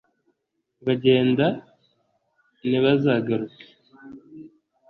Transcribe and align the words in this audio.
bagenda 0.85 1.45
ntibazagaruke 2.67 3.65